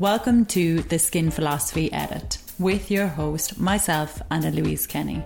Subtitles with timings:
[0.00, 5.22] Welcome to the Skin Philosophy Edit with your host, myself, Anna Louise Kenny.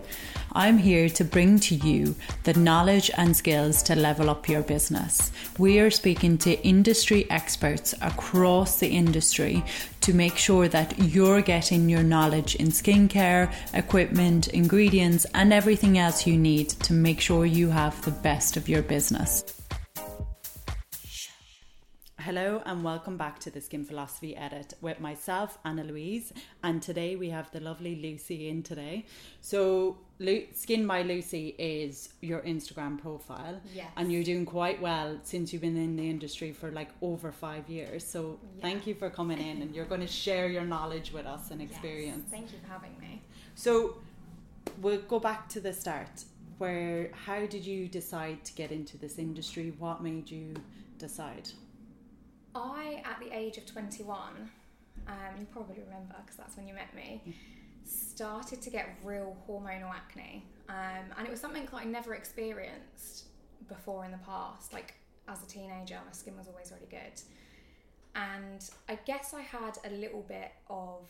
[0.51, 5.31] I'm here to bring to you the knowledge and skills to level up your business.
[5.61, 9.63] We are speaking to industry experts across the industry
[10.01, 16.27] to make sure that you're getting your knowledge in skincare, equipment, ingredients, and everything else
[16.27, 19.54] you need to make sure you have the best of your business.
[22.25, 27.17] Hello and welcome back to the Skin Philosophy Edit with myself, Anna Louise, and today
[27.17, 29.05] we have the lovely Lucy in today.
[29.43, 33.91] So, Lu- Skin by Lucy is your Instagram profile, Yes.
[33.97, 37.69] and you're doing quite well since you've been in the industry for like over five
[37.69, 38.07] years.
[38.07, 38.63] So, Yeah.
[38.63, 41.61] thank you for coming in, and you're going to share your knowledge with us and
[41.61, 41.73] Yes.
[41.73, 42.31] experience.
[42.31, 43.21] Thank you for having me.
[43.55, 43.99] So,
[44.81, 46.25] we'll go back to the start.
[46.57, 49.75] Where, how did you decide to get into this industry?
[49.79, 50.55] What made you
[50.97, 51.51] decide?
[53.15, 54.19] At the age of 21,
[55.07, 57.23] um, you probably remember because that's when you met me,
[57.85, 60.45] started to get real hormonal acne.
[60.69, 63.27] Um, and it was something that I never experienced
[63.69, 64.73] before in the past.
[64.73, 64.95] Like
[65.29, 67.21] as a teenager, my skin was always really good.
[68.17, 71.09] And I guess I had a little bit of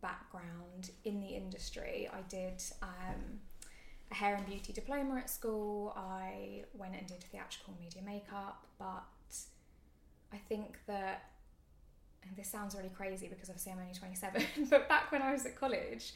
[0.00, 2.08] background in the industry.
[2.10, 3.40] I did um,
[4.10, 5.92] a hair and beauty diploma at school.
[5.98, 9.04] I went and did theatrical media makeup, but
[10.34, 11.30] I think that,
[12.26, 15.46] and this sounds really crazy because obviously I'm only 27, but back when I was
[15.46, 16.12] at college,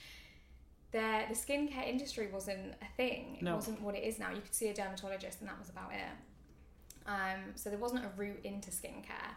[0.91, 3.37] there the skincare industry wasn't a thing.
[3.41, 3.55] It No.
[3.57, 4.31] wasn't what it is now.
[4.31, 7.07] You could see a dermatologist, and that was about it.
[7.07, 9.33] Um, so there wasn't a route into skincare.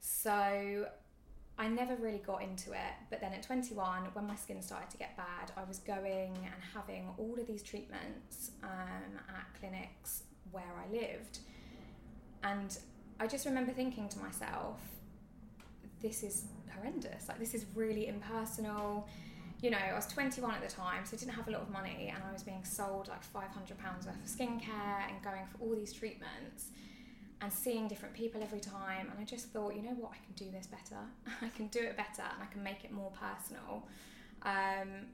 [0.00, 0.86] So
[1.58, 2.94] I never really got into it.
[3.10, 6.62] But then at 21, when my skin started to get bad, I was going and
[6.74, 10.22] having all of these treatments um, at clinics
[10.52, 11.38] where I lived.
[12.42, 12.76] And
[13.18, 14.78] I just remember thinking to myself,
[16.02, 17.28] this is horrendous.
[17.28, 19.08] Like, this is really impersonal.
[19.62, 21.70] You know, I was 21 at the time, so I didn't have a lot of
[21.70, 25.74] money, and I was being sold like £500 worth of skincare and going for all
[25.74, 26.70] these treatments
[27.40, 29.08] and seeing different people every time.
[29.10, 31.00] And I just thought, you know what, I can do this better.
[31.42, 33.86] I can do it better and I can make it more personal.
[34.42, 35.06] Um,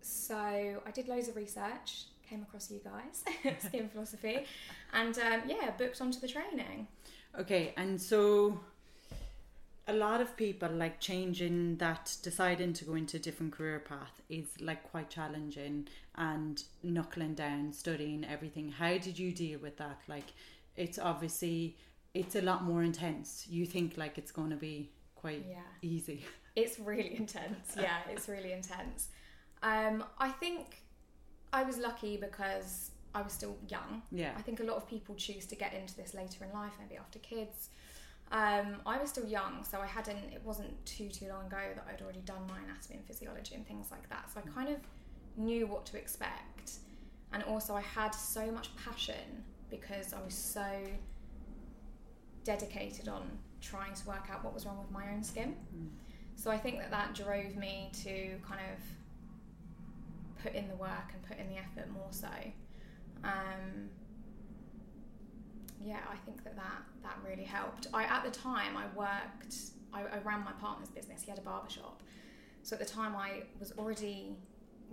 [0.00, 3.24] so I did loads of research, came across you guys,
[3.66, 4.44] Skin Philosophy,
[4.92, 6.86] and um, yeah, booked onto the training.
[7.38, 8.58] Okay, and so
[9.86, 14.20] a lot of people like changing that, deciding to go into a different career path
[14.28, 18.70] is like quite challenging and knuckling down, studying everything.
[18.70, 20.00] How did you deal with that?
[20.08, 20.32] Like,
[20.76, 21.76] it's obviously
[22.12, 23.46] it's a lot more intense.
[23.48, 25.62] You think like it's going to be quite Yeah.
[25.82, 26.24] easy.
[26.56, 27.76] It's really intense.
[27.76, 29.08] Yeah, it's really intense.
[29.62, 30.82] Um, I think
[31.52, 34.02] I was lucky because I was still young.
[34.12, 34.32] Yeah.
[34.36, 36.96] I think a lot of people choose to get into this later in life, maybe
[36.96, 37.70] after kids.
[38.30, 40.18] Um, I was still young, so I hadn't.
[40.32, 43.66] It wasn't too too long ago that I'd already done my anatomy and physiology and
[43.66, 44.30] things like that.
[44.32, 44.76] So I kind of
[45.36, 46.72] knew what to expect,
[47.32, 50.66] and also I had so much passion because I was so
[52.44, 53.30] dedicated on
[53.60, 55.56] trying to work out what was wrong with my own skin.
[56.36, 61.22] So I think that that drove me to kind of put in the work and
[61.22, 62.28] put in the effort more so.
[63.24, 63.90] Um,
[65.80, 67.86] yeah, I think that, that that really helped.
[67.94, 69.54] I at the time I worked,
[69.92, 71.22] I, I ran my partner's business.
[71.22, 72.02] He had a barber shop,
[72.62, 74.36] so at the time I was already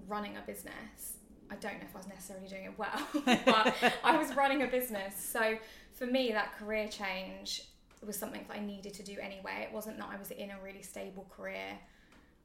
[0.07, 1.17] running a business.
[1.49, 2.99] I don't know if I was necessarily doing it well,
[3.45, 5.15] but I was running a business.
[5.17, 5.57] So
[5.93, 7.63] for me, that career change
[8.05, 9.67] was something that I needed to do anyway.
[9.67, 11.77] It wasn't that I was in a really stable career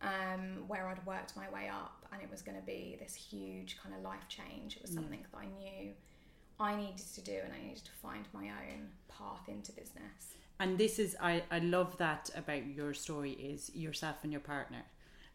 [0.02, 3.76] um, where I'd worked my way up and it was going to be this huge
[3.82, 4.76] kind of life change.
[4.76, 5.92] It was something that I knew
[6.58, 10.34] I needed to do and I needed to find my own path into business.
[10.58, 14.82] And this is I, I love that about your story is yourself and your partner.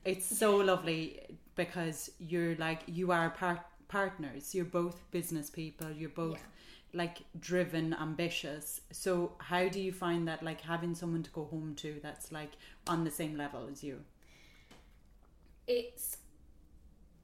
[0.03, 1.21] It's so lovely
[1.55, 4.53] because you're like you are part partners.
[4.53, 5.91] You're both business people.
[5.91, 6.97] You're both Yeah.
[7.05, 8.81] like driven, ambitious.
[8.91, 12.51] So how do you find that like having someone to go home to that's like
[12.87, 14.01] on the same level as you?
[15.67, 16.17] It's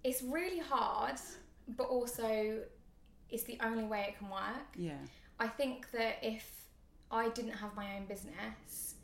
[0.04, 1.20] it's really hard,
[1.68, 2.60] but also
[3.30, 4.68] it's the only way it can work.
[4.76, 4.98] Yeah.
[5.40, 6.66] I think that if
[7.10, 8.96] I didn't have my own business,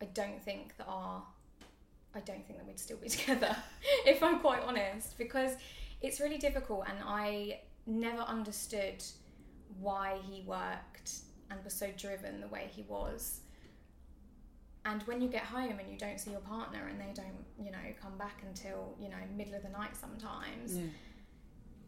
[0.00, 1.22] I don't think that our
[2.14, 3.54] I don't think that we'd still be together,
[4.06, 5.52] if I'm quite honest, because
[6.00, 9.02] it's really difficult and I never understood
[9.80, 11.12] why he worked
[11.50, 13.40] and was so driven the way he was.
[14.88, 17.72] And when you get home and you don't see your partner and they don't, you
[17.72, 20.84] know, come back until, you know, middle of the night sometimes, Yeah.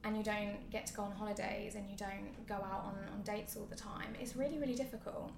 [0.03, 3.23] and you don't get to go on holidays and you don't go out on, on
[3.23, 5.31] dates all the time, it's really, really difficult.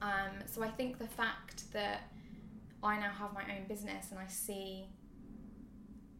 [0.00, 2.04] Um, so I think the fact that
[2.82, 4.86] I now have my own business and I see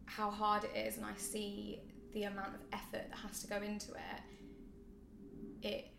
[0.05, 1.81] how hard it is and I see
[2.13, 4.21] the amount of effort that has to go into it,
[5.67, 5.92] it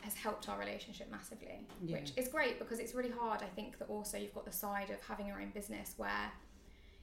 [0.00, 1.98] has helped our relationship massively, Yeah.
[1.98, 3.42] which is great because it's really hard.
[3.42, 6.30] I think that also you've got the side of having your own business where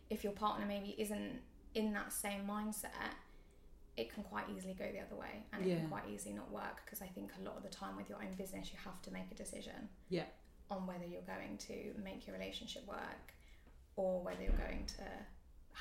[0.10, 1.42] if your partner maybe isn't
[1.74, 3.14] in that same mindset,
[3.98, 5.78] it can quite easily go the other way and it Yeah.
[5.80, 8.22] can quite easily not work because I think a lot of the time with your
[8.22, 10.26] own business you have to make a decision Yeah.
[10.70, 13.34] on whether you're going to make your relationship work
[13.96, 15.04] or whether you're going to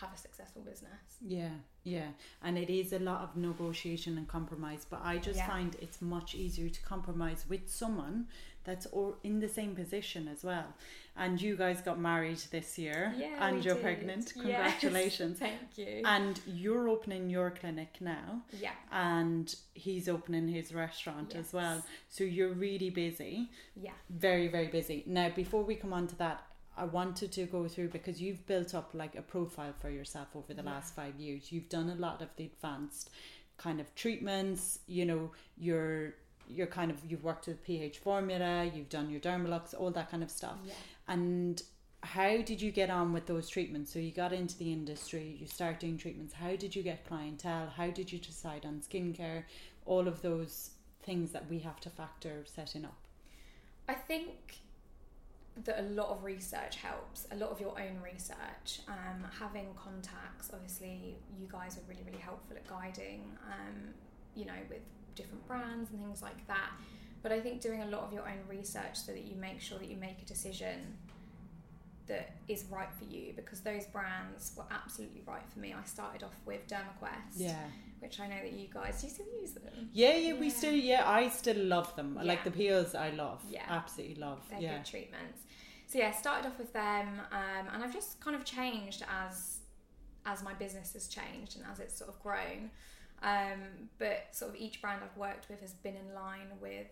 [0.00, 0.90] have a successful business.
[1.20, 1.50] Yeah,
[1.84, 2.08] yeah.
[2.42, 5.46] And it is a lot of negotiation and compromise, but I just Yeah.
[5.48, 8.26] find it's much easier to compromise with someone
[8.64, 10.74] that's or in the same position as well.
[11.16, 13.82] And you guys got married this year Yeah, and you're did.
[13.84, 14.24] pregnant.
[14.24, 14.32] Yes.
[14.32, 15.38] Congratulations.
[15.46, 16.02] Thank you.
[16.04, 18.72] And you're opening your clinic now yeah.
[18.90, 21.76] and he's opening his restaurant as well.
[21.76, 21.86] Yes.
[22.08, 23.50] So you're really busy.
[23.76, 23.92] Yeah.
[24.10, 26.44] very very busy now before we come on to that
[26.76, 30.52] i wanted to go through because you've built up like a profile for yourself over
[30.54, 30.70] the Yeah.
[30.72, 31.52] last five years.
[31.52, 33.10] You've done a lot of the advanced
[33.56, 36.14] kind of treatments you know you're
[36.48, 40.22] you're kind of you've worked with ph formula you've done your dermalux all that kind
[40.22, 40.58] of stuff.
[40.66, 40.74] Yeah.
[41.08, 41.62] and
[42.02, 43.90] how did you get on with those treatments?
[43.92, 46.34] So you got into the industry you start doing treatments.
[46.34, 47.68] How did you get clientele?
[47.76, 49.44] How did you decide on skincare?
[49.86, 50.70] All of those
[51.02, 52.98] things that we have to factor setting up.
[53.88, 54.58] I think
[55.62, 58.80] that a lot of research helps, a lot of your own research.
[58.88, 63.94] Um, having contacts, obviously, you guys are really, really helpful at guiding, um,
[64.34, 64.80] you know, with
[65.14, 66.70] different brands and things like that.
[67.22, 69.78] But I think doing a lot of your own research so that you make sure
[69.78, 70.96] that you make a decision
[72.06, 75.72] that is right for you because those brands were absolutely right for me.
[75.72, 77.56] I started off with DermaQuest, yeah
[78.04, 79.88] which I know that you guys you still use them.
[79.92, 82.18] Yeah, yeah, we still, yeah, I still love them.
[82.22, 83.40] Like the peels, I love.
[83.48, 83.62] Yeah.
[83.68, 84.40] absolutely love.
[84.50, 85.40] They're yeah, good treatments.
[85.86, 89.58] So yeah, started off with them, um, and I've just kind of changed as
[90.26, 92.70] as my business has changed and as it's sort of grown.
[93.22, 93.60] Um,
[93.98, 96.86] but sort of each brand I've worked with has been in line with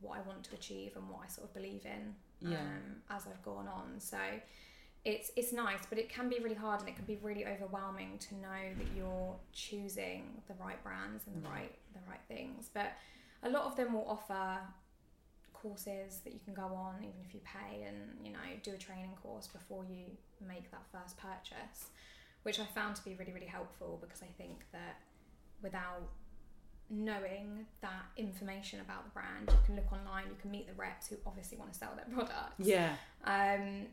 [0.00, 2.14] what I want to achieve and what I sort of believe in
[2.50, 2.58] Yeah.
[2.58, 4.00] um, as I've gone on.
[4.00, 4.18] So
[5.04, 8.18] it's it's nice, but it can be really hard and it can be really overwhelming
[8.18, 11.52] to know that you're choosing the right brands and the Mm.
[11.52, 12.70] right the right things.
[12.72, 12.92] But
[13.42, 14.58] a lot of them will offer
[15.52, 17.96] courses that you can go on even if you pay and
[18.26, 20.06] you know do a training course before you
[20.44, 21.86] make that first purchase
[22.42, 24.96] which i found to be really really helpful because i think that
[25.62, 26.02] without
[26.90, 31.06] knowing that information about the brand you can look online you can meet the reps
[31.08, 32.94] who obviously want to sell their products yeah,
[33.24, 33.86] um,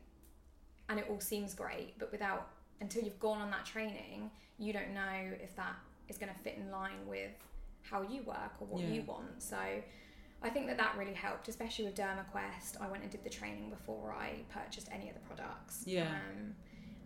[0.90, 2.50] and it all seems great but without
[2.82, 5.76] until you've gone on that training you don't know if that
[6.10, 7.32] is going to fit in line with
[7.82, 8.90] how you work or what Yeah.
[8.90, 9.58] you want so
[10.42, 13.70] i think that that really helped especially with dermaquest i went and did the training
[13.70, 16.08] before i purchased any of the products Yeah.
[16.08, 16.56] um,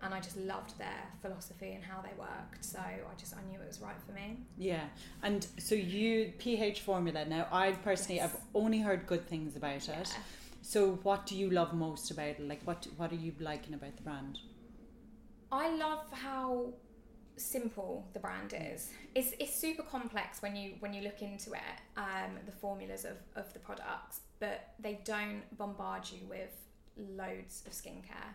[0.02, 3.60] and i just loved their philosophy and how they worked so i just i knew
[3.62, 4.86] it was right for me yeah.
[5.24, 7.26] And so you pH formula.
[7.26, 8.34] Now, I personally, Yes.
[8.34, 10.16] I've only heard good things about it.
[10.64, 12.48] So, what do you love most about it?
[12.48, 14.40] Like, what what are you liking about the brand?
[15.52, 16.74] I love how
[17.36, 18.90] simple the brand is.
[19.14, 23.18] It's, it's super complex when you when you look into it, um, the formulas of,
[23.36, 26.56] of the products, but they don't bombard you with
[26.98, 28.32] loads of skincare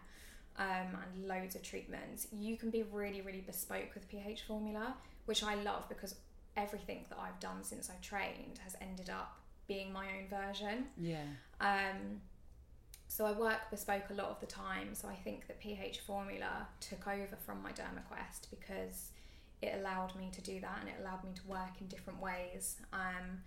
[0.59, 2.29] um, and loads of treatments.
[2.31, 4.95] You can be really really bespoke with pH formula,
[5.25, 6.15] which I love because
[6.59, 9.38] everything that I've done since I trained has ended up
[9.69, 10.87] being my own version.
[10.97, 11.27] Yeah,
[11.61, 12.21] Um,
[13.07, 14.95] so I work bespoke a lot of the time.
[14.95, 19.11] So I think that pH formula took over from my DermaQuest because
[19.63, 22.77] it allowed me to do that and it allowed me to work in different ways.
[22.93, 23.43] Um,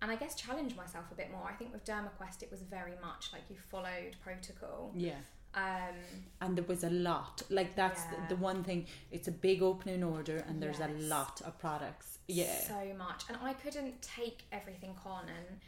[0.00, 1.48] and I guess challenge myself a bit more.
[1.48, 4.92] I think with DermaQuest it was very much like you followed protocol.
[4.96, 5.20] yeah.
[5.54, 5.96] Um,
[6.40, 7.42] And there was a lot.
[7.50, 8.26] Like that's Yeah.
[8.28, 8.86] the, the one thing.
[9.10, 12.18] It's a big opening order, and there's a lot of products.
[12.28, 15.58] Yeah, so much and i couldn't take everything on and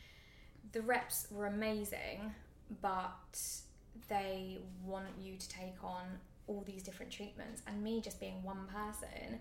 [0.73, 2.33] the reps were amazing
[2.81, 3.37] but
[4.09, 6.05] they want you to take on
[6.47, 9.41] all these different treatments and me just being one person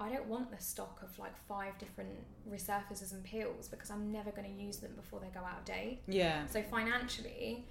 [0.00, 2.10] i don't want the stock of like five different
[2.50, 5.64] resurfacers and peels because i'm never going to use them before they go out of
[5.64, 7.64] date yeah, so financially,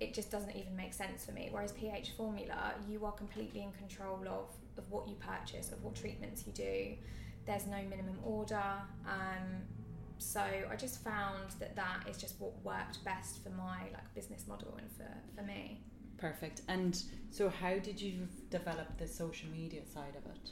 [0.00, 1.48] it just doesn't even make sense for me.
[1.50, 5.94] Whereas pH formula, you are completely in control of, of what you purchase, of what
[5.94, 6.94] treatments you do.
[7.46, 8.62] There's no minimum order.
[9.06, 9.62] Um,
[10.18, 14.46] so I just found that that is just what worked best for my like business
[14.48, 15.82] model and for, for me.
[16.18, 16.62] perfect.
[16.68, 20.50] And so, how did you develop the social media side of it?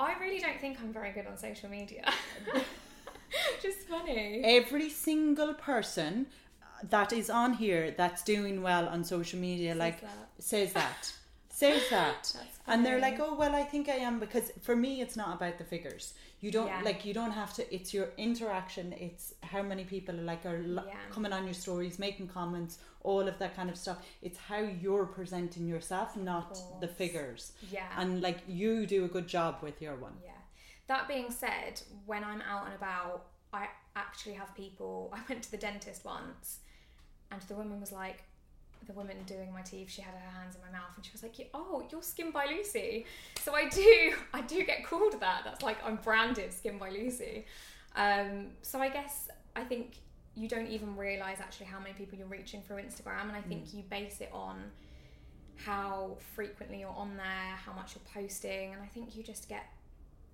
[0.00, 2.12] I really don't think I'm very good on social media.
[3.62, 4.42] just funny.
[4.44, 6.26] every single person
[6.90, 10.28] that is on here that's doing well on social media Says like that.
[10.38, 11.12] says that
[11.50, 12.32] says that
[12.68, 15.58] and they're like oh well i think i am because for me it's not about
[15.58, 16.82] the figures you don't Yeah.
[16.84, 20.60] like you don't have to it's your interaction it's how many people are like are
[20.60, 20.82] Yeah.
[21.10, 25.06] coming on your stories making comments all of that kind of stuff it's how you're
[25.06, 27.88] presenting yourself not the figures yeah.
[27.96, 30.32] and like you do a good job with your one Yeah.
[30.86, 35.12] That being said, when I'm out and about, I actually have people.
[35.16, 36.60] I went to the dentist once,
[37.30, 38.24] and the woman was like,
[38.86, 41.22] the woman doing my teeth, she had her hands in my mouth, and she was
[41.22, 43.06] like, "Oh, you're Skin by Lucy."
[43.40, 45.42] So I do, I do get called that.
[45.44, 47.46] That's like I'm branded Skin by Lucy.
[47.96, 49.96] Um, so I guess I think
[50.34, 53.74] you don't even realize actually how many people you're reaching through Instagram, and I think
[53.74, 54.56] you base it on
[55.56, 59.64] how frequently you're on there, how much you're posting, and I think you just get,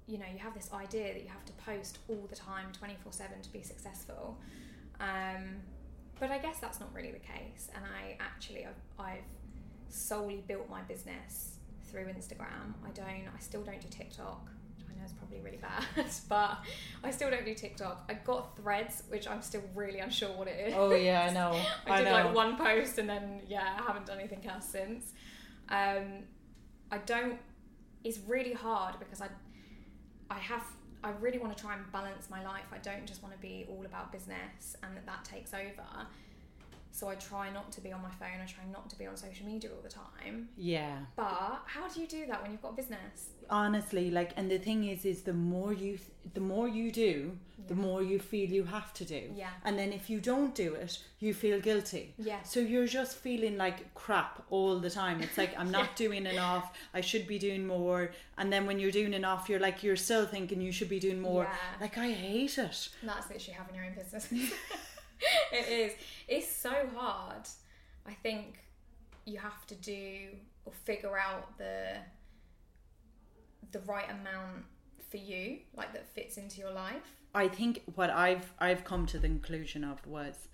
[0.07, 3.13] you know, you have this idea that you have to post all the time, 24
[3.13, 4.37] 7 to be successful.
[5.01, 5.63] Um,
[6.21, 9.25] but I guess that's not really the case, and I actually, I've, I've
[9.89, 12.75] solely built my business through Instagram.
[12.85, 14.49] I don't, I still don't do TikTok.
[14.77, 15.85] which I know it's probably really bad,
[16.29, 16.59] but
[17.03, 18.05] I still don't do TikTok.
[18.09, 20.75] I got Threads, which I'm still really unsure what it is.
[20.77, 24.07] oh yeah i know I did know like one post and then yeah, I haven't
[24.07, 25.13] done anything else since.
[25.69, 26.25] Um,
[26.91, 27.39] I don't.
[28.03, 29.29] It's really hard because I,
[30.31, 30.63] I have.
[31.05, 32.65] I really want to try and balance my life.
[32.73, 35.85] I don't just want to be all about business and that that takes over.
[36.99, 38.39] So I try not to be on my phone.
[38.41, 40.49] I try not to be on social media all the time.
[40.57, 43.17] yeah But how do you do that when you've got a business?
[43.51, 45.99] honestly like and the thing is is the more you
[46.33, 47.37] the more you do
[47.69, 49.51] the more you feel you have to do Yeah.
[49.67, 50.93] and then if you don't do it
[51.25, 52.43] you feel guilty Yeah.
[52.43, 56.73] so you're just feeling like crap all the time it's like i'm not doing enough
[56.95, 58.01] i should be doing more
[58.39, 61.21] and then when you're doing enough you're like you're still thinking you should be doing
[61.21, 61.83] more Yeah.
[61.85, 64.25] like i hate it That's literally having your own business.
[65.53, 65.93] it is.
[66.29, 67.49] It's so hard.
[68.07, 68.59] I think
[69.25, 70.29] you have to do
[70.65, 71.97] or figure out the
[73.73, 74.65] the right amount
[75.11, 77.17] for you, like that fits into your life.
[77.35, 80.49] I think what I've I've come to the conclusion of was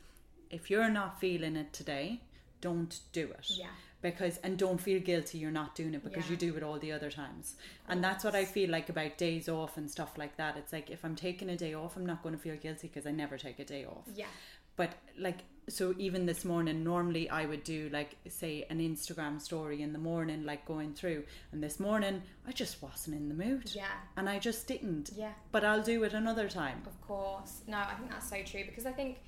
[0.51, 2.21] if you're not feeling it today,
[2.61, 3.47] don't do it.
[3.49, 3.67] Yeah.
[4.03, 6.31] Because and don't feel guilty you're not doing it because Yeah.
[6.33, 7.57] you do it all the other times.
[7.89, 10.57] And that's what I feel like about days off and stuff like that.
[10.57, 13.07] It's like if I'm taking a day off, I'm not going to feel guilty because
[13.07, 14.05] I never take a day off.
[14.15, 14.27] Yeah.
[14.77, 19.83] But like so even this morning normally I would do like say an Instagram story
[19.83, 23.71] in the morning like going through and this morning I just wasn't in the mood.
[23.75, 23.85] Yeah.
[24.17, 25.11] And I just didn't.
[25.15, 25.33] Yeah.
[25.53, 26.83] But I'll do it another time.
[26.87, 27.61] Of course.
[27.67, 29.19] No, I think that's so true because I think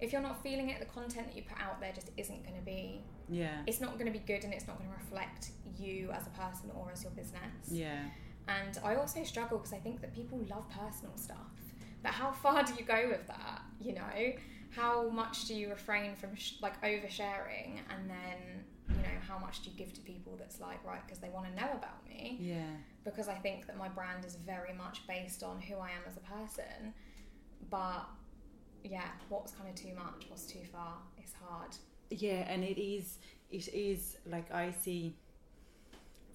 [0.00, 2.56] if you're not feeling it, the content that you put out there just isn't going
[2.56, 3.02] to be.
[3.28, 3.62] Yeah.
[3.66, 6.30] It's not going to be good, and it's not going to reflect you as a
[6.30, 7.68] person or as your business.
[7.70, 8.04] Yeah.
[8.48, 11.36] And I also struggle because I think that people love personal stuff.
[12.02, 13.62] But how far do you go with that?
[13.80, 14.32] You know,
[14.70, 19.62] how much do you refrain from sh- like oversharing, and then you know how much
[19.62, 22.38] do you give to people that's like right because they want to know about me?
[22.40, 22.62] Yeah.
[23.04, 26.16] Because I think that my brand is very much based on who I am as
[26.16, 26.94] a person.
[27.68, 28.08] But
[28.84, 30.26] yeah, what's kind of too much?
[30.28, 30.94] What's too far?
[31.18, 31.70] It's hard.
[32.10, 33.18] Yeah, and it is
[33.50, 35.14] it is like I see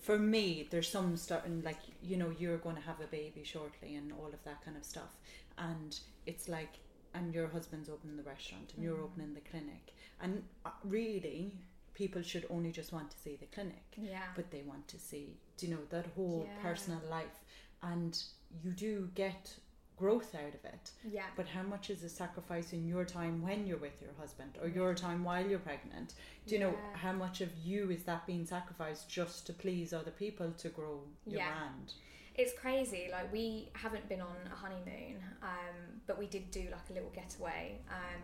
[0.01, 3.95] for me there's some starting like you know you're going to have a baby shortly
[3.95, 5.17] and all of that kind of stuff
[5.57, 6.73] and it's like
[7.13, 9.03] and your husband's opening the restaurant and you're Mm.
[9.05, 11.57] opening the clinic and uh, really
[11.93, 14.27] people should only just want to see the clinic Yeah.
[14.35, 16.61] but they want to see you know that whole Yeah.
[16.61, 17.39] personal life
[17.81, 18.21] and
[18.63, 19.55] you do get
[19.97, 21.23] growth out of it yeah.
[21.37, 24.67] but how much is a sacrifice in your time when you're with your husband or
[24.67, 26.13] your time while you're pregnant?
[26.45, 30.11] Do you know how much of you is that being sacrificed just to please other
[30.11, 31.51] people to grow your Yeah.
[31.51, 31.93] brand?
[32.37, 33.07] It's crazy.
[33.11, 37.11] Like we haven't been on a honeymoon, um, but we did do like a little
[37.11, 38.21] getaway um,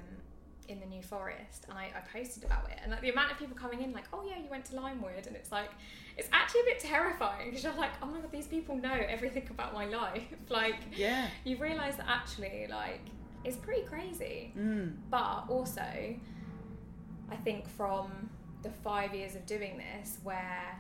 [0.68, 2.78] in the New Forest, and I, I posted about it.
[2.82, 5.28] And like the amount of people coming in, like, "Oh yeah, you went to Limewood,"
[5.28, 5.70] and it's like,
[6.18, 9.48] it's actually a bit terrifying because you're like, "Oh my god, these people know everything
[9.50, 11.28] about my life." like Yeah.
[11.44, 13.02] you realise that actually, like,
[13.44, 14.54] it's pretty crazy.
[14.58, 14.96] Mm.
[15.10, 18.30] But also, I think from
[18.62, 20.78] the five years of doing this, where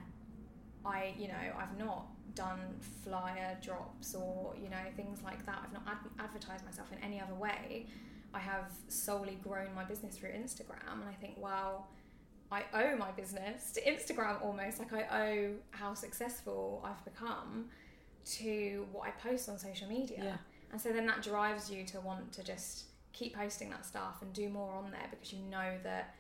[0.85, 2.59] I, you know, I've not done
[3.03, 7.19] flyer drops or, you know, things like that, I've not ad- advertised myself in any
[7.19, 7.88] other way.
[8.33, 11.85] I have solely grown my business through Instagram, and I think, wow,
[12.51, 14.79] I owe my business to Instagram almost.
[14.79, 17.65] Like, I owe how successful I've become
[18.23, 20.19] to what I post on social media.
[20.23, 20.38] Yeah.
[20.71, 24.31] And so then that drives you to want to just keep posting that stuff and
[24.33, 26.15] do more on there because you know that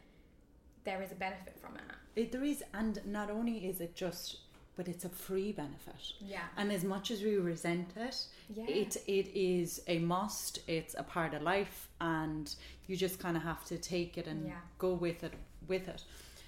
[0.83, 1.81] there is a benefit from it.
[2.15, 4.39] It, there is, and not only is it just
[4.75, 6.13] but it's a free benefit.
[6.19, 6.41] Yeah.
[6.57, 8.65] And as much as we resent it, Yeah.
[8.67, 10.59] it it is a must.
[10.67, 12.53] It's a part of life, and
[12.87, 14.59] you just kind of have to take it and Yeah.
[14.77, 15.33] go with it.
[15.67, 16.03] With it.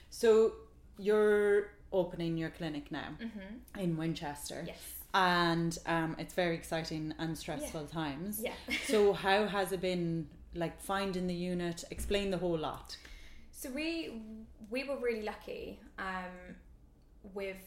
[0.10, 0.54] So
[0.98, 3.80] you're opening your clinic now Mm-hmm.
[3.80, 4.80] in Winchester, Yes.
[5.14, 8.42] and um, it's very exciting and stressful times.
[8.42, 8.54] Yeah.
[8.88, 10.28] so how has it been?
[10.56, 12.96] Like finding the unit, explain the whole lot.
[13.52, 14.22] So we
[14.70, 16.56] we were really lucky um,
[17.34, 17.58] with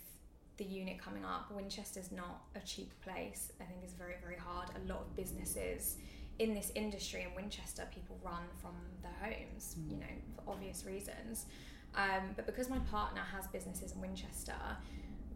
[0.56, 1.50] the unit coming up.
[1.54, 3.52] Winchester's not a cheap place.
[3.60, 4.68] I think it's very very hard.
[4.76, 5.96] A lot of businesses
[6.38, 11.46] in this industry in Winchester, people run from their homes, you know, for obvious reasons.
[11.94, 14.52] Um, but because my partner has businesses in Winchester,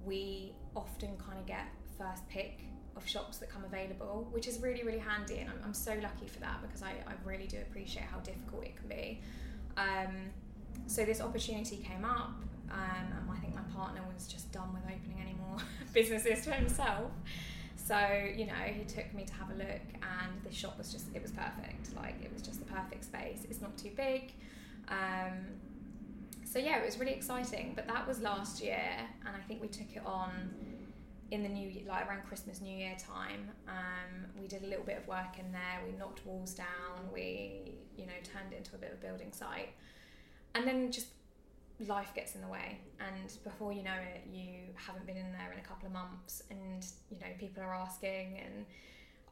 [0.05, 2.65] we often kind of get first pick
[2.97, 5.39] of shops that come available, which is really, really handy.
[5.39, 8.65] And I'm, I'm so lucky for that because I, I really do appreciate how difficult
[8.65, 9.21] it can be.
[9.77, 10.31] Um,
[10.87, 12.33] so this opportunity came up,
[12.71, 15.59] um, and I think my partner was just done with opening any more
[15.93, 17.11] businesses for himself.
[17.77, 17.99] So
[18.37, 21.23] you know, he took me to have a look, and the shop was just it
[21.23, 21.95] was perfect.
[21.97, 23.47] Like it was just the perfect space.
[23.49, 24.33] It's not too big.
[24.89, 25.59] Um,
[26.45, 27.73] so yeah, it was really exciting.
[27.75, 28.91] But that was last year,
[29.27, 30.31] and I think we took it on
[31.31, 33.51] in the new year, like around Christmas, New Year time.
[33.69, 35.81] Um, we did a little bit of work in there.
[35.87, 37.09] We knocked walls down.
[37.13, 39.71] We you know turned it into a bit of a building site,
[40.55, 41.09] and then just
[41.87, 45.51] life gets in the way and before you know it you haven't been in there
[45.53, 48.67] in a couple of months and you know people are asking and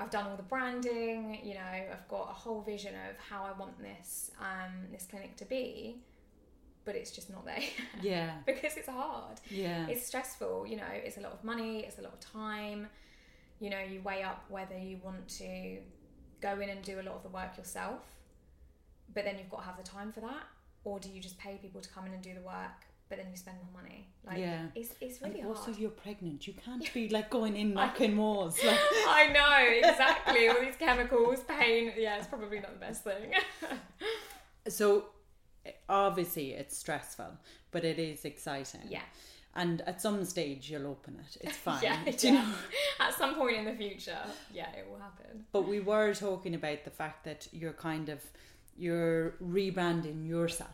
[0.01, 1.61] I've done all the branding you know
[1.93, 6.03] I've got a whole vision of how I want this um, this clinic to be
[6.85, 7.63] but it's just not there.
[8.03, 9.41] Yeah, because it's hard.
[9.51, 12.89] Yeah, it's stressful you know it's a lot of money it's a lot of time
[13.61, 15.79] you know you weigh up whether you want to
[16.41, 18.01] go in and do a lot of the work yourself
[19.13, 20.45] but then you've got to have the time for that
[20.85, 23.27] or do you just pay people to come in and do the work but then
[23.31, 24.67] you spend more money like Yeah.
[24.75, 26.47] it's, it's and really also hard you're pregnant.
[26.47, 28.59] You can't be like going in knocking walls.
[28.63, 33.33] Like, I know exactly all these chemicals pain yeah it's probably not the best thing
[34.69, 35.07] so
[35.89, 37.33] obviously it's stressful,
[37.71, 38.83] but it is exciting.
[38.89, 39.03] yeah
[39.55, 41.37] And at some stage you'll open it.
[41.41, 41.83] It's fine.
[41.83, 42.45] yeah, you know?
[43.01, 44.19] at some point in the future
[44.53, 48.21] yeah it will happen But we were talking about the fact that you're kind of
[48.79, 50.71] you're rebranding yourself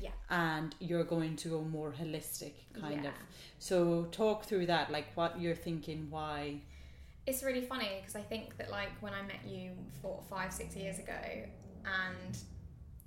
[0.00, 3.08] yeah and you're going to go more holistic kind Yeah.
[3.10, 3.14] of.
[3.58, 6.60] So talk through that, like what you're thinking, why.
[7.26, 10.76] it's really funny because I think that like when I met you four, five, six
[10.76, 11.12] years ago,
[11.84, 12.38] and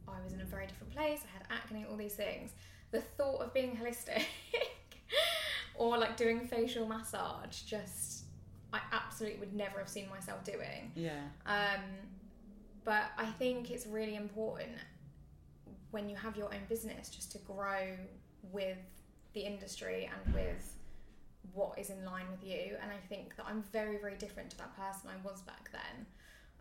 [0.07, 1.21] I was in a very different place.
[1.23, 2.51] I had acne, all these things.
[2.91, 4.25] The thought of being holistic
[5.75, 8.25] or like doing facial massage, just
[8.73, 10.91] I absolutely would never have seen myself doing.
[10.95, 11.21] Yeah.
[11.45, 11.81] Um,
[12.83, 14.77] but I think it's really important
[15.91, 17.95] when you have your own business just to grow
[18.51, 18.77] with
[19.33, 20.77] the industry and with
[21.53, 22.75] what is in line with you.
[22.81, 26.05] And I think that I'm very, very different to that person I was back then.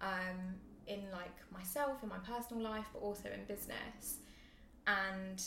[0.00, 0.54] Um,
[0.87, 4.18] in like myself, in my personal life, but also in business.
[4.87, 5.42] And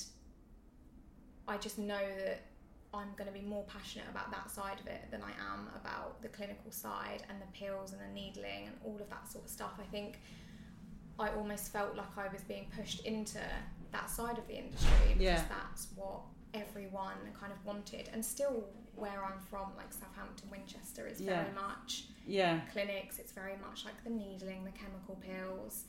[1.47, 2.41] I just know that
[2.93, 6.21] I'm going to be more passionate about that side of it than I am about
[6.21, 9.49] the clinical side and the peels and the needling and all of that sort of
[9.49, 9.73] stuff.
[9.79, 10.19] I think
[11.19, 13.39] I almost felt like I was being pushed into
[13.91, 15.43] that side of the industry because Yeah.
[15.47, 16.21] that's what
[16.53, 18.09] everyone kind of wanted.
[18.13, 21.53] And still, where I'm from, like Southampton, Winchester, is very Yeah.
[21.53, 22.61] much Yeah.
[22.71, 23.19] clinics.
[23.19, 25.85] It's very much like the needling, the chemical peels.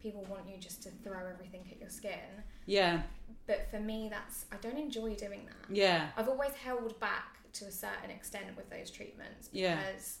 [0.00, 2.44] People want you just to throw everything at your skin.
[2.66, 3.02] Yeah.
[3.46, 5.74] But for me, that's I don't enjoy doing that.
[5.74, 6.10] Yeah.
[6.16, 9.76] I've always held back to a certain extent with those treatments Yeah.
[9.76, 10.20] because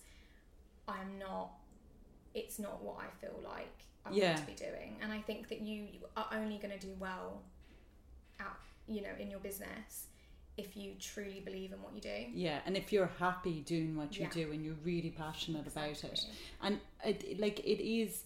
[0.88, 1.52] I'm not.
[2.34, 4.34] It's not what I feel like I Yeah.
[4.34, 7.42] want to be doing, and I think that you are only going to do well,
[8.40, 8.56] out
[8.88, 10.06] you know, in your business
[10.56, 12.26] if you truly believe in what you do.
[12.32, 12.60] Yeah.
[12.64, 14.30] And if you're happy doing what you Yeah.
[14.30, 16.24] do and you're really passionate about it,
[16.62, 18.24] and it, like it is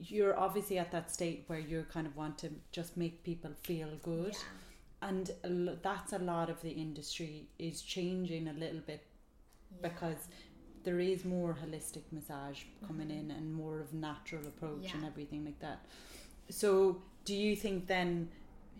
[0.00, 3.94] you're obviously at that state where you kind of want to just make people feel
[4.02, 5.08] good Yeah.
[5.08, 9.06] and that's a lot of the industry is changing a little bit
[9.70, 9.88] Yeah.
[9.88, 10.26] because
[10.84, 15.58] there is more holistic massage coming in and more of natural approach and everything like
[15.60, 15.84] that.
[16.50, 18.28] So do you think then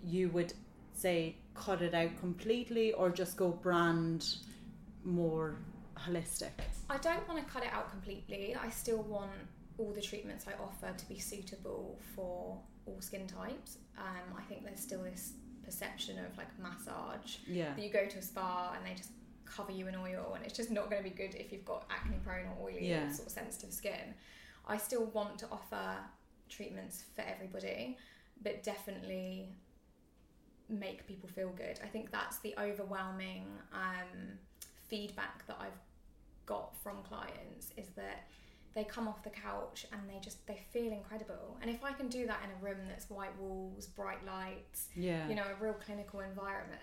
[0.05, 0.53] you would
[0.93, 4.37] say cut it out completely or just go brand
[5.05, 5.57] more
[5.97, 6.51] holistic?
[6.91, 8.55] I don't want to cut it out completely.
[8.55, 9.31] I still want
[9.79, 13.79] all the treatments I offer to be suitable for all skin types.
[13.99, 15.33] Um, I think there's still this
[15.65, 17.37] perception of like massage.
[17.47, 17.73] Yeah.
[17.75, 19.11] That you go to a spa and they just
[19.47, 21.85] cover you in oil and it's just not going to be good if you've got
[21.91, 23.07] acne prone or oily Yeah.
[23.09, 24.15] or sort of sensitive skin.
[24.67, 25.97] I still want to offer
[26.49, 27.97] treatments for everybody,
[28.43, 29.55] but definitely
[30.69, 31.79] make people feel good.
[31.83, 34.39] I think that's the overwhelming um,
[34.89, 35.79] feedback that I've
[36.47, 38.27] got from clients is that
[38.75, 41.57] they come off the couch and they just they feel incredible.
[41.63, 45.29] And if I can do that in a room that's white walls, bright lights, Yeah.
[45.29, 46.81] you know, a real clinical environment,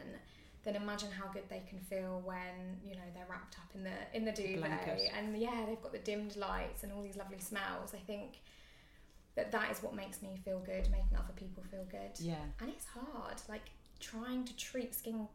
[0.64, 3.92] then imagine how good they can feel when you know they're wrapped up in the
[4.14, 5.12] in the duvet Blanket.
[5.18, 7.94] and yeah, they've got the dimmed lights and all these lovely smells.
[7.94, 8.42] I think
[9.36, 12.20] that that is what makes me feel good, making other people feel good.
[12.20, 12.36] yeah.
[12.60, 15.28] And it's hard, like trying to treat skin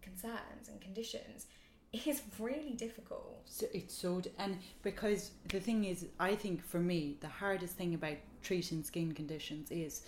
[0.00, 1.46] concerns and conditions
[1.92, 3.42] is really difficult.
[3.44, 7.94] So it's so and because the thing is, I think for me the hardest thing
[7.94, 10.02] about treating skin conditions is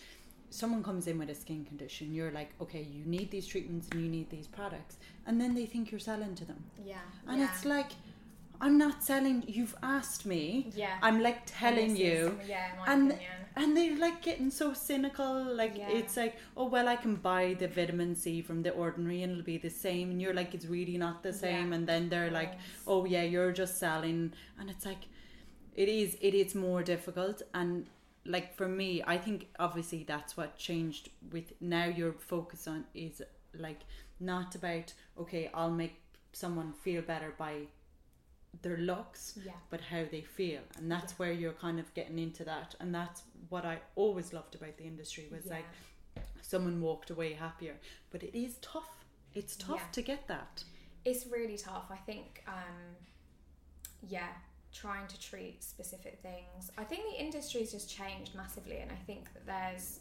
[0.57, 2.15] someone comes in with a skin condition.
[2.15, 5.67] You're like, okay, you need these treatments and you need these products, and then they
[5.67, 6.97] think you're selling to them, Yeah.
[7.29, 7.49] and yeah.
[7.49, 7.91] it's like,
[8.59, 9.45] I'm not selling.
[9.47, 10.71] You've asked me.
[10.75, 10.97] yeah.
[11.03, 12.39] I'm like telling this you.
[12.49, 13.33] yeah, and- opinion.
[13.59, 15.35] And they're like getting so cynical.
[15.61, 15.89] Like Yeah.
[15.99, 19.45] it's like, oh well, I can buy the vitamin C from the ordinary and it'll
[19.45, 20.11] be the same.
[20.11, 21.69] And you're like, it's really not the same.
[21.71, 21.77] Yeah.
[21.77, 22.83] And then they're like, Yes.
[22.87, 24.33] oh yeah, you're just selling.
[24.59, 25.03] And it's like,
[25.75, 26.19] it is.
[26.21, 27.41] It is more difficult.
[27.55, 27.87] And
[28.27, 31.87] like for me, I think obviously that's what changed with now.
[31.87, 33.23] Your focus on is
[33.59, 33.81] like
[34.21, 36.01] not about okay, I'll make
[36.33, 37.63] someone feel better by
[38.63, 39.53] their looks yeah.
[39.69, 43.23] but how they feel and that's where you're kind of getting into that and that's
[43.51, 45.57] what i always loved about the industry was yeah.
[45.57, 47.75] like someone walked away happier
[48.11, 49.93] but it is tough it's tough Yeah.
[49.93, 50.65] to get that
[51.07, 51.85] it's really tough.
[51.91, 52.97] I think, um,
[54.09, 54.29] yeah,
[54.77, 56.71] trying to treat specific things.
[56.77, 60.01] I think the industry's just changed massively, and I think that there's,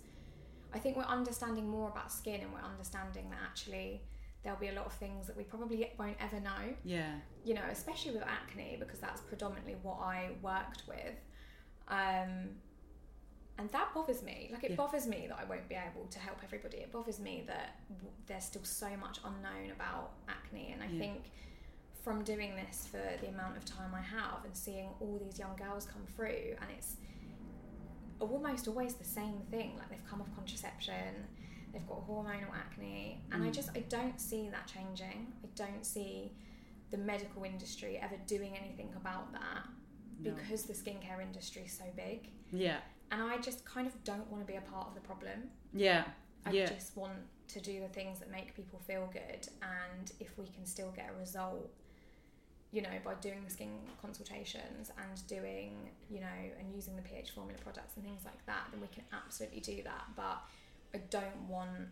[0.73, 4.01] I think we're understanding more about skin, and we're understanding that actually
[4.43, 6.75] there'll be a lot of things that we probably won't ever know.
[6.83, 11.15] yeah You know, especially with acne because that's predominantly what I worked with.
[11.87, 12.33] Um,
[13.57, 14.49] and that bothers me.
[14.51, 14.75] Like, it Yeah.
[14.75, 16.77] bothers me that I won't be able to help everybody.
[16.77, 20.73] It bothers me that w- there's still so much unknown about acne.
[20.73, 20.99] And I Yeah.
[20.99, 21.31] think
[22.05, 25.55] from doing this for the amount of time I have and seeing all these young
[25.57, 26.97] girls come through, and it's
[28.19, 29.73] almost always the same thing.
[29.79, 31.25] Like, they've come off contraception,
[31.73, 33.53] they've got hormonal acne, and I Mm.
[33.53, 35.33] just I don't see that changing.
[35.43, 36.31] I don't see
[36.91, 39.67] the medical industry ever doing anything about that
[40.19, 40.31] no.
[40.35, 42.29] because the skincare industry is so big.
[42.51, 42.79] yeah
[43.11, 45.49] And I just kind of don't want to be a part of the problem.
[45.73, 46.05] yeah
[46.45, 49.47] I yeah just want to do the things that make people feel good.
[49.63, 51.69] And if we can still get a result,
[52.71, 53.69] you know, by doing skin
[54.01, 58.67] consultations and doing, you know, and using the pH formula products and things like that,
[58.71, 60.03] then we can absolutely do that.
[60.15, 60.41] But
[60.93, 61.87] I don't want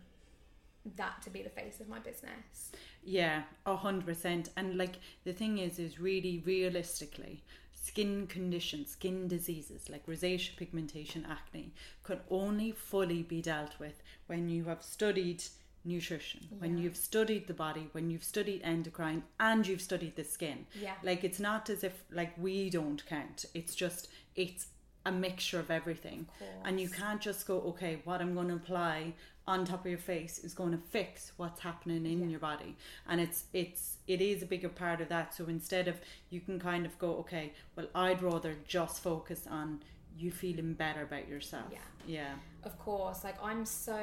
[0.96, 2.72] that to be the face of my business.
[3.02, 4.50] Yeah, a hundred percent.
[4.56, 11.26] And like the thing is, is really realistically, skin conditions, skin diseases like rosacea, pigmentation,
[11.30, 15.42] acne can only fully be dealt with when you have studied
[15.84, 20.66] nutrition, when you've studied the body, when you've studied endocrine, and you've studied the skin.
[20.80, 20.94] Yeah.
[21.02, 23.44] Like it's not as if like we don't count.
[23.54, 24.68] It's just it's
[25.06, 26.26] a mixture of everything.
[26.40, 26.46] Of.
[26.66, 29.12] And you can't just go, okay, what I'm going to apply
[29.46, 32.26] on top of your face is going to fix what's happening in Yeah.
[32.28, 32.76] your body.
[33.06, 35.34] And it's it's it is a bigger part of that.
[35.34, 35.96] So instead of
[36.30, 39.82] you can kind of go, okay, well, I'd rather just focus on
[40.16, 41.66] you feeling better about yourself.
[41.72, 41.78] Yeah.
[42.06, 42.34] Yeah.
[42.64, 43.98] of course like i'm so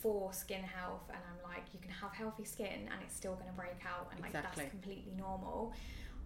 [0.00, 3.46] for skin health and i'm like you can have healthy skin and it's still going
[3.46, 4.64] to break out and like Exactly.
[4.64, 5.72] that's completely normal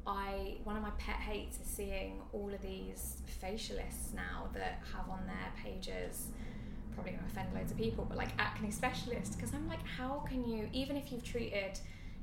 [0.07, 5.09] i one of my pet hates is seeing all of these facialists now that have
[5.09, 6.27] on their pages
[6.95, 10.23] probably going to offend loads of people but like acne specialist because i'm like how
[10.29, 11.79] can you even if you've treated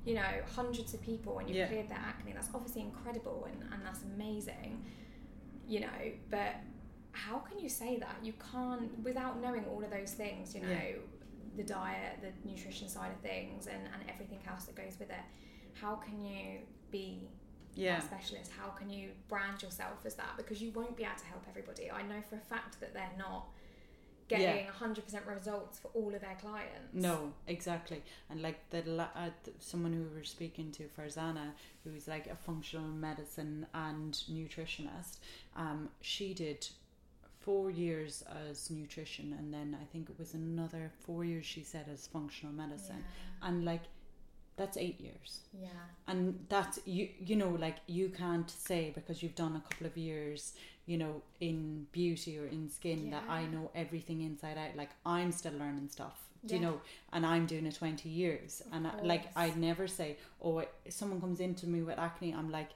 [0.06, 1.68] you know hundreds of people and you've Yeah.
[1.68, 4.84] cleared their acne that's obviously incredible and, and that's amazing
[5.68, 5.88] you know
[6.30, 6.56] but
[7.12, 10.68] how can you say that you can't without knowing all of those things you know
[10.70, 10.92] Yeah.
[11.60, 15.26] The diet the nutrition side of things and, and everything else that goes with it
[15.82, 16.60] how can you
[16.92, 17.28] be
[17.76, 18.00] Yeah.
[18.00, 18.52] a specialist?
[18.60, 20.34] How can you brand yourself as that?
[20.38, 21.90] Because you won't be able to help everybody.
[21.92, 23.46] I know for a fact that they're not
[24.28, 26.94] getting 100% results for all of their clients.
[26.94, 28.04] No, exactly.
[28.30, 31.52] And like the uh, someone who we were speaking to, Farzana,
[31.84, 35.20] who's like a functional medicine and nutritionist,
[35.56, 36.68] um, she did
[37.50, 41.86] four years as nutrition, and then I think it was another four years she said
[41.92, 43.04] as functional medicine,
[43.42, 43.82] and like
[44.60, 45.40] that's eight years.
[45.60, 45.70] yeah.
[46.08, 49.98] And that's you you know like you can't say because you've done a couple of
[49.98, 50.54] years
[50.86, 54.76] you know in beauty or in skin that i know everything inside out.
[54.76, 56.82] Like i'm still learning stuff do you know?
[57.14, 58.62] And i'm doing it 20 years.
[58.62, 62.34] Of and I, like i'd never say oh if someone comes into me with acne
[62.34, 62.72] i'm like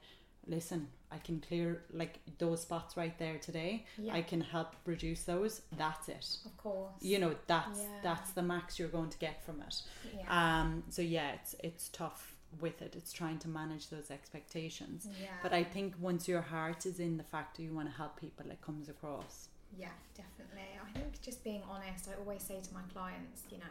[0.48, 5.24] listen i can clear like those spots right there today yeah i can help reduce
[5.24, 7.88] those that's it of course you know that's Yeah.
[8.04, 9.82] that's the max you're going to get from it
[10.18, 12.94] yeah um so yeah it's it's tough with it.
[12.96, 15.08] It's trying to manage those expectations.
[15.20, 15.30] Yeah.
[15.42, 18.20] But I think once your heart is in the fact that you want to help
[18.22, 19.48] people, it comes across.
[19.76, 20.68] Yeah, definitely.
[20.88, 23.66] I think just being honest, I always say to my clients, you know,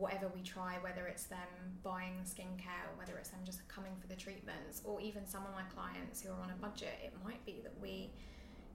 [0.00, 1.48] whatever we try, whether it's them
[1.82, 5.62] buying skincare whether it's them just coming for the treatments, or even some of my
[5.74, 8.10] clients who are on a budget, it might be that we,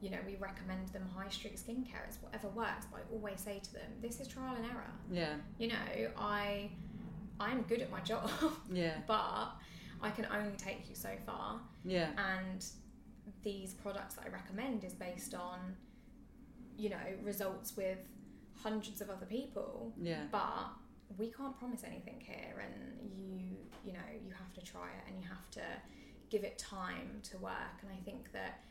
[0.01, 2.03] you know, we recommend them high street skincare.
[2.07, 2.85] It's whatever works.
[2.91, 4.91] But I always say to them, this is trial and error.
[5.11, 5.33] Yeah.
[5.59, 6.69] You know, I,
[7.39, 8.29] I'm good at my job,
[8.71, 8.95] Yeah.
[9.07, 9.49] but
[10.01, 12.09] I can only take you so far Yeah.
[12.17, 12.65] and
[13.43, 15.59] these products that I recommend is based on
[16.77, 17.99] you know results with
[18.61, 20.23] hundreds of other people Yeah.
[20.31, 20.67] but
[21.17, 25.21] we can't promise anything here and you you know you have to try it and
[25.21, 25.61] you have to
[26.29, 27.77] give it time to work.
[27.81, 28.61] And I think that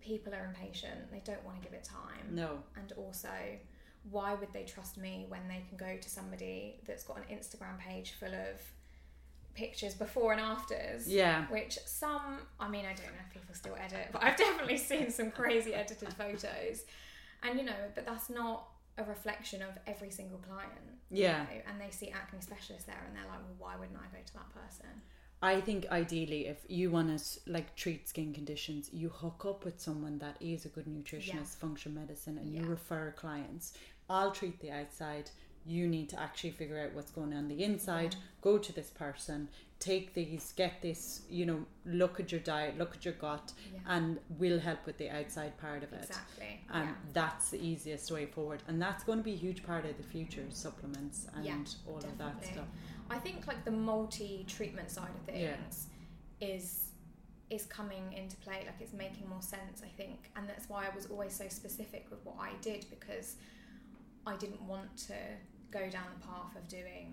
[0.00, 1.10] people are impatient.
[1.10, 2.26] They don't want to give it time.
[2.30, 2.58] No.
[2.76, 3.28] and also
[4.10, 7.78] why would they trust me when they can go to somebody that's got an Instagram
[7.78, 8.60] page full of
[9.54, 11.06] pictures before and afters?
[11.06, 11.46] Yeah.
[11.46, 15.10] which some i mean i don't know if people still edit but i've definitely seen
[15.10, 16.84] some crazy edited photos.
[17.44, 18.68] And you know but that's not
[18.98, 20.72] a reflection of every single client
[21.12, 21.42] you Yeah.
[21.44, 24.22] know, and they see acne specialists there and they're like well why wouldn't i go
[24.24, 24.88] to that person
[25.44, 29.80] I think ideally, if you want to like treat skin conditions, you hook up with
[29.80, 31.42] someone that is a good nutritionist, Yeah.
[31.64, 33.72] function medicine, and you refer clients.
[34.08, 35.30] I'll treat the outside.
[35.66, 38.12] You need to actually figure out what's going on the inside.
[38.14, 38.20] Yeah.
[38.40, 39.48] Go to this person,
[39.90, 41.22] take these, get this.
[41.28, 44.96] You know, look at your diet, look at your gut, yeah and we'll help with
[44.98, 46.04] the outside part of it.
[46.08, 49.62] exactly And yeah that's the easiest way forward, and that's going to be a huge
[49.70, 51.56] part of the future supplements and Yeah,
[51.88, 52.68] all of that stuff.
[53.10, 55.88] i think like the multi treatment side of things
[56.40, 56.64] is
[57.50, 60.94] is coming into play like it's making more sense i think and that's why i
[60.98, 63.28] was always so specific with what i did because
[64.26, 65.18] i didn't want to
[65.78, 67.06] go down the path of doing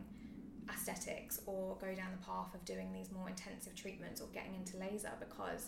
[0.73, 4.77] aesthetics or go down the path of doing these more intensive treatments or getting into
[4.77, 5.67] laser because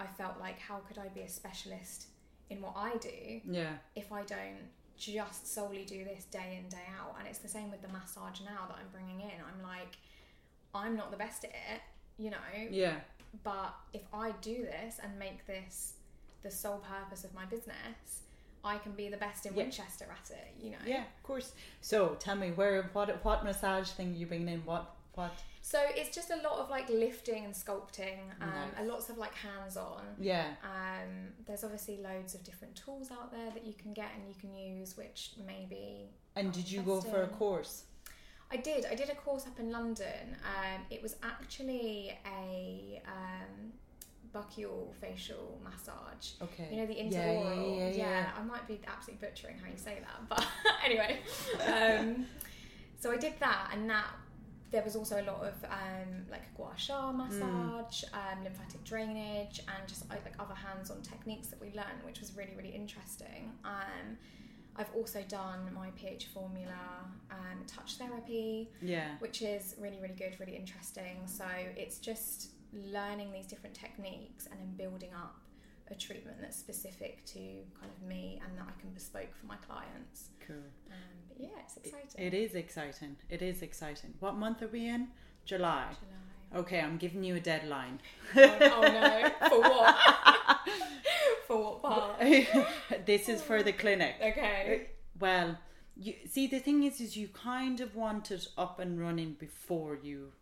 [0.00, 2.06] i felt like how could i be a specialist
[2.50, 6.86] in what i do Yeah, if I don't just solely do this day in, day
[6.98, 7.16] out.
[7.18, 9.36] And it's the same with the massage now that I'm bringing in.
[9.46, 9.98] I'm like,
[10.74, 11.82] I'm not the best at it,
[12.18, 12.36] you know,
[12.70, 12.96] yeah,
[13.44, 15.94] but if I do this and make this
[16.42, 18.22] the sole purpose of my business,
[18.66, 19.62] I can be the best in Yeah.
[19.62, 20.84] Winchester at it, you know.
[20.86, 21.04] yeah.
[21.16, 21.52] Of course.
[21.80, 24.60] So tell me, where what what massage thing you bringing in?
[24.66, 25.32] What what?
[25.62, 28.78] So it's just a lot of like lifting and sculpting, um, Nice.
[28.78, 30.04] a lots of like hands on.
[30.20, 34.28] Yeah, Um, there's obviously loads of different tools out there that you can get and
[34.28, 37.84] you can use, which maybe and did you go for a course?
[38.52, 38.86] I did.
[38.86, 40.36] I did a course up in London.
[40.44, 43.72] Um, it was actually a um,
[44.34, 46.32] buccal facial massage.
[46.42, 46.68] Okay.
[46.70, 47.78] You know the Yeah, yeah, intraoral.
[47.78, 47.85] yeah,
[48.34, 48.40] yeah.
[48.40, 50.46] I might be absolutely butchering how you say that, but
[50.84, 51.20] anyway.
[51.66, 52.26] Um,
[52.98, 54.06] so I did that, and that
[54.70, 59.88] there was also a lot of um, like gua sha massage, um, lymphatic drainage, and
[59.88, 63.52] just like other hands-on techniques that we learned, which was really really interesting.
[63.64, 64.16] Um,
[64.78, 66.74] I've also done my pH formula
[67.30, 73.32] um, touch therapy Yeah, which is really really good really interesting so it's just learning
[73.32, 75.36] these different techniques and then building up
[75.90, 77.38] a treatment that's specific to
[77.80, 80.56] kind of me and that I can bespoke for my clients cool.
[80.56, 83.16] um, but yeah it's It- exciting It is exciting.
[83.30, 84.14] It is exciting.
[84.20, 85.08] What month are we in?
[85.44, 85.86] July.
[85.90, 86.60] July.
[86.60, 88.00] Okay, I'm giving you a deadline.
[88.36, 89.96] oh, oh no for what
[91.46, 92.20] for what part
[93.06, 94.14] this is for the clinic.
[94.22, 95.58] okay Well,
[95.96, 99.96] you see, the thing is, is you kind of want it up and running before
[100.02, 100.32] you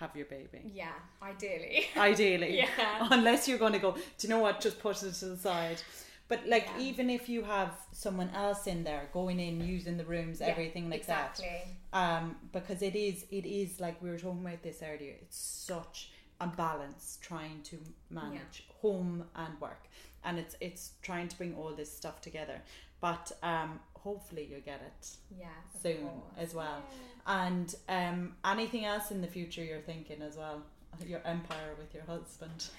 [0.00, 0.60] have your baby.
[0.74, 3.92] yeah ideally Ideally, yeah unless you're going to go.
[3.92, 4.60] Do you know what?
[4.60, 5.80] Just put it to the side.
[6.28, 6.80] But like, Yeah.
[6.88, 10.90] even if you have someone else in there going in, using the rooms, Yeah, everything
[10.90, 14.82] like that, exactly um, because it is, it is like we were talking about this
[14.82, 15.14] earlier.
[15.22, 17.78] It's such a balance trying to
[18.10, 19.84] manage home and work,
[20.24, 22.60] and it's it's trying to bring all this stuff together.
[23.00, 25.08] But um, hopefully you'll get it.
[25.38, 25.48] yeah
[25.82, 26.34] soon course.
[26.38, 26.78] as well.
[26.80, 27.46] Yeah.
[27.46, 30.62] And um, anything else in the future you're thinking as well?
[31.04, 32.66] Your empire with your husband.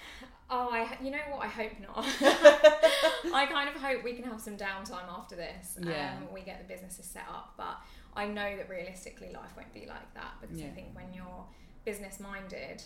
[0.50, 1.44] Oh, I you know what?
[1.44, 2.06] I hope not.
[3.34, 5.76] I kind of hope we can have some downtime after this.
[5.78, 6.14] Yeah.
[6.16, 7.76] Um, we get the businesses set up, but
[8.16, 11.44] I know that realistically life won't be like that because I think when you're
[11.84, 12.82] business minded,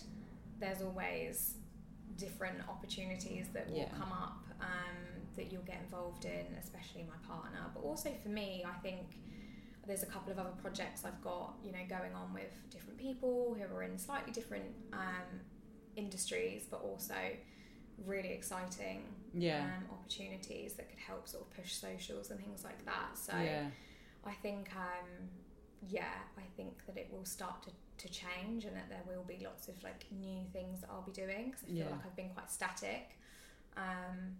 [0.59, 1.53] there's always
[2.17, 3.97] different opportunities that will Yeah.
[3.97, 7.59] come up um, that you'll get involved in, especially my partner.
[7.73, 9.17] But also for me, I think
[9.85, 13.55] there's a couple of other projects I've got, you know, going on with different people
[13.57, 15.41] who are in slightly different um,
[15.95, 17.15] industries, but also
[18.05, 19.63] really exciting Yeah.
[19.63, 23.17] um, opportunities that could help sort of push socials and things like that.
[23.17, 23.67] So yeah.
[24.25, 25.09] I think um,
[25.89, 27.69] yeah, I think that it will start to,
[28.07, 31.11] to change and that there will be lots of like new things that I'll be
[31.11, 31.89] doing because I feel Yeah.
[31.91, 33.17] like I've been quite static.
[33.75, 34.37] Um,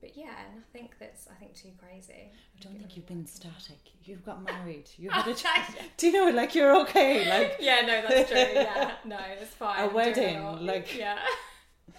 [0.00, 2.30] but yeah, nothing that's I think too crazy.
[2.32, 3.78] I don't think you've been static.
[4.04, 4.88] You've got married.
[4.96, 5.66] You've had a child.
[5.96, 6.30] Do you know?
[6.30, 7.28] Like you're okay.
[7.28, 8.38] Like yeah, no, that's true.
[8.38, 9.88] Yeah, no, it's fine.
[9.88, 11.18] A wedding, like- yeah.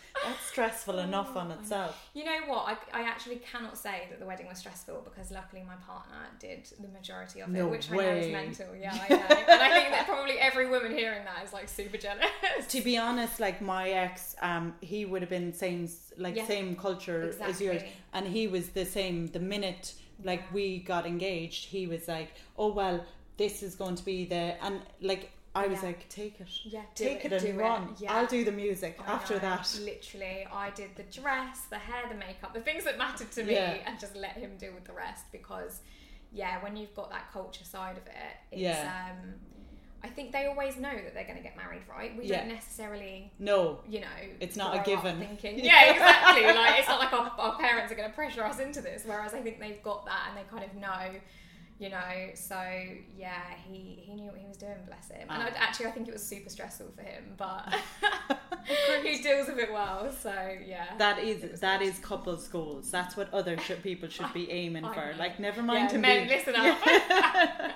[0.23, 2.09] that's stressful enough on itself.
[2.13, 2.77] You know what?
[2.93, 6.67] I, I actually cannot say that the wedding was stressful because luckily my partner did
[6.79, 8.31] the majority of it, No which I know is way.
[8.31, 8.75] mental.
[8.75, 9.15] Yeah, I know.
[9.17, 12.25] and I think that probably every woman hearing that is like super jealous.
[12.69, 16.45] To be honest, like my ex, um, he would have been same like Yeah.
[16.47, 17.91] same culture as yours, Exactly.
[18.13, 19.27] and he was the same.
[19.27, 20.53] The minute like Yeah.
[20.53, 23.03] we got engaged, he was like, "Oh well,
[23.37, 25.87] this is going to be the," and like I was Yeah.
[25.87, 27.61] like, "Take it, Yeah, take it, it, and it.
[27.61, 27.95] run.
[27.99, 28.13] Yeah.
[28.13, 32.07] I'll do the music I after know, that." Literally, I did the dress, the hair,
[32.07, 33.77] the makeup, the things that mattered to me, Yeah.
[33.85, 35.81] and just let him deal with the rest because,
[36.31, 38.13] yeah, when you've got that culture side of it,
[38.51, 39.09] it's, Yeah.
[39.11, 39.35] um,
[40.03, 42.15] I think they always know that they're going to get married, right?
[42.17, 42.37] We Yeah.
[42.39, 44.07] don't necessarily, No, you know,
[44.39, 45.19] It's not a given.
[45.19, 46.43] Thinking, yeah, exactly.
[46.43, 49.03] like it's not like our, our parents are going to pressure us into this.
[49.05, 51.19] Whereas I think they've got that and they kind of know.
[51.81, 52.61] You know, so
[53.17, 55.27] yeah, he, he knew what he was doing, bless him.
[55.29, 55.45] And Ah.
[55.47, 57.73] I, actually, I think it was super stressful for him, but
[59.03, 60.11] he deals with it well.
[60.11, 60.31] So
[60.63, 61.87] yeah, that is that good.
[61.89, 62.91] is couples goals.
[62.91, 65.11] That's what other sh- people should be aiming I for.
[65.13, 65.17] know.
[65.17, 66.77] Like, never yeah, mind him men, being listen up.
[66.85, 67.71] Yeah,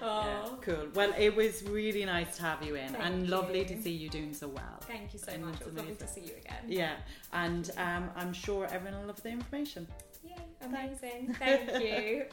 [0.00, 0.86] oh, cool.
[0.94, 4.08] Well, it was really nice to have you in, Thank and lovely to see you
[4.08, 4.78] doing so well.
[4.82, 5.54] thank you so And much.
[5.56, 6.64] it's It was lovely to see you again.
[6.68, 6.92] Yeah,
[7.34, 9.86] and um, I'm sure everyone will love the information.
[10.24, 11.34] Yay, amazing.
[11.38, 12.24] Thank you.